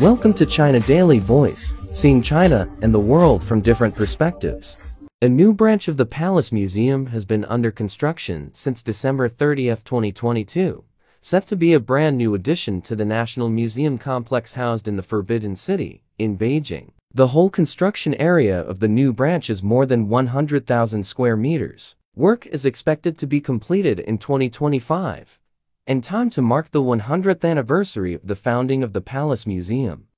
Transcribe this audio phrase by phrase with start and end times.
[0.00, 4.76] Welcome to China Daily Voice, seeing China and the world from different perspectives.
[5.22, 10.84] A new branch of the Palace Museum has been under construction since December 30, 2022,
[11.20, 15.02] set to be a brand new addition to the National Museum complex housed in the
[15.02, 16.90] Forbidden City, in Beijing.
[17.14, 21.96] The whole construction area of the new branch is more than 100,000 square meters.
[22.14, 25.38] Work is expected to be completed in 2025,
[25.86, 30.08] in time to mark the 100th anniversary of the founding of the Palace Museum.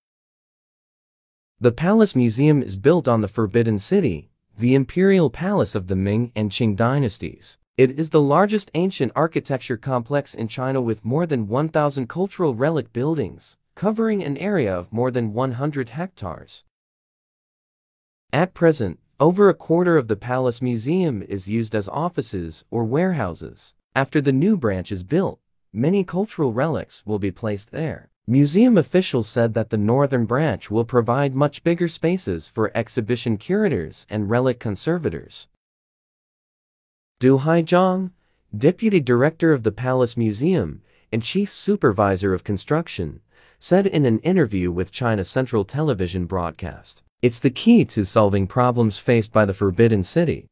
[1.60, 6.32] The Palace Museum is built on the Forbidden City, the imperial palace of the Ming
[6.34, 7.58] and Qing dynasties.
[7.76, 12.90] It is the largest ancient architecture complex in China with more than 1,000 cultural relic
[12.94, 16.64] buildings, covering an area of more than 100 hectares.
[18.32, 23.74] At present, over a quarter of the Palace Museum is used as offices or warehouses.
[23.94, 25.40] After the new branch is built,
[25.72, 28.08] Many cultural relics will be placed there.
[28.26, 34.06] Museum officials said that the northern branch will provide much bigger spaces for exhibition curators
[34.08, 35.48] and relic conservators.
[37.20, 38.12] Du Haijiang,
[38.56, 40.80] deputy director of the Palace Museum
[41.12, 43.20] and chief supervisor of construction,
[43.58, 48.98] said in an interview with China Central Television broadcast, It's the key to solving problems
[48.98, 50.48] faced by the Forbidden City.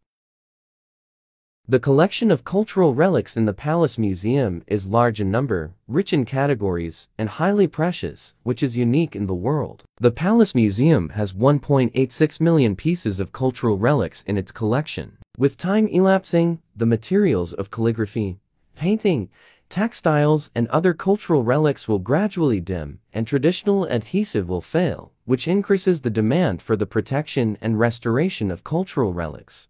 [1.69, 6.25] The collection of cultural relics in the Palace Museum is large in number, rich in
[6.25, 9.83] categories, and highly precious, which is unique in the world.
[9.97, 15.19] The Palace Museum has 1.86 million pieces of cultural relics in its collection.
[15.39, 18.39] With time elapsing, the materials of calligraphy,
[18.77, 19.29] painting,
[19.69, 26.03] textiles, and other cultural relics will gradually dim, and traditional adhesive will fail, which increases
[26.03, 29.67] the demand for the protection and restoration of cultural relics.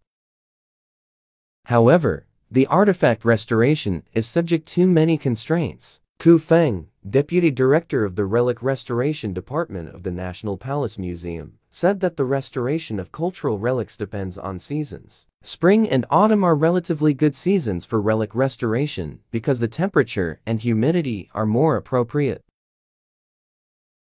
[1.66, 5.98] However, the artifact restoration is subject to many constraints.
[6.20, 11.98] Ku Feng, deputy director of the Relic Restoration Department of the National Palace Museum, said
[11.98, 15.26] that the restoration of cultural relics depends on seasons.
[15.42, 21.28] Spring and autumn are relatively good seasons for relic restoration because the temperature and humidity
[21.34, 22.44] are more appropriate.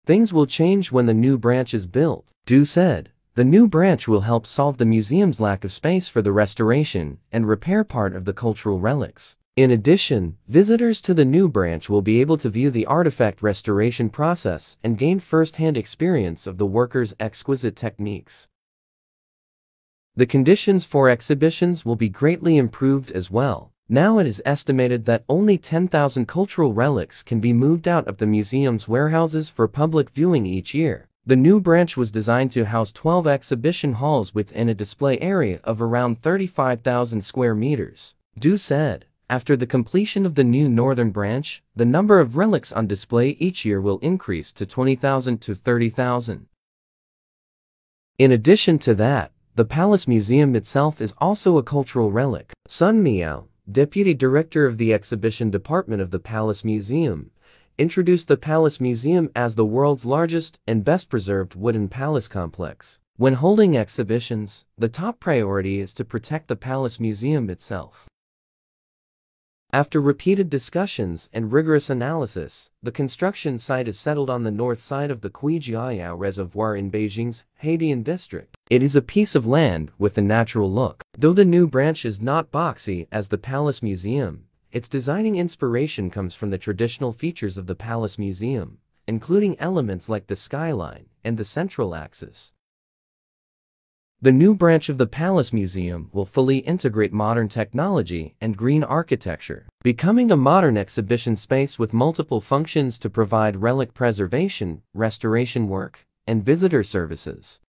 [0.05, 3.11] Things will change when the new branch is built, Du said.
[3.35, 7.47] The new branch will help solve the museum's lack of space for the restoration and
[7.47, 9.37] repair part of the cultural relics.
[9.55, 14.09] In addition, visitors to the new branch will be able to view the artifact restoration
[14.09, 18.47] process and gain first-hand experience of the workers' exquisite techniques.
[20.15, 23.71] The conditions for exhibitions will be greatly improved as well.
[23.87, 28.27] Now it is estimated that only 10,000 cultural relics can be moved out of the
[28.27, 31.07] museum's warehouses for public viewing each year.
[31.25, 35.81] The new branch was designed to house 12 exhibition halls within a display area of
[35.81, 38.15] around 35,000 square meters.
[38.37, 42.87] Du said, after the completion of the new northern branch, the number of relics on
[42.87, 46.47] display each year will increase to 20,000 to 30,000.
[48.17, 52.53] In addition to that, the Palace Museum itself is also a cultural relic.
[52.67, 57.29] Sun Miao, deputy director of the exhibition department of the Palace Museum,
[57.79, 62.99] introduced the Palace Museum as the world's largest and best preserved wooden palace complex.
[63.15, 68.05] When holding exhibitions, the top priority is to protect the Palace Museum itself.
[69.71, 75.09] After repeated discussions and rigorous analysis, the construction site is settled on the north side
[75.09, 78.57] of the Quijiaoyao Reservoir in Beijing's Haidian district.
[78.69, 81.03] It is a piece of land with a natural look.
[81.17, 86.35] Though the new branch is not boxy as the Palace Museum, its designing inspiration comes
[86.35, 91.45] from the traditional features of the Palace Museum, including elements like the skyline and the
[91.45, 92.53] central axis.
[94.21, 99.65] The new branch of the Palace Museum will fully integrate modern technology and green architecture,
[99.81, 106.43] becoming a modern exhibition space with multiple functions to provide relic preservation, restoration work, and
[106.43, 107.59] visitor services.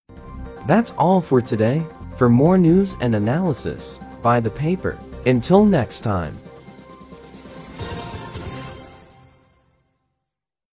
[0.66, 1.86] That's all for today.
[2.16, 4.98] For more news and analysis, buy the paper.
[5.24, 6.36] Until next time.